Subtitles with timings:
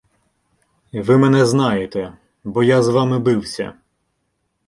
[0.93, 3.73] Ви мене знаєте, бо я з вами бився.